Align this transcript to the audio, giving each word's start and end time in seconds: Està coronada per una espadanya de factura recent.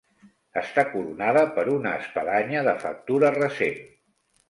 Està 0.61 0.85
coronada 0.93 1.45
per 1.59 1.67
una 1.75 1.93
espadanya 2.01 2.67
de 2.71 2.77
factura 2.89 3.35
recent. 3.41 3.83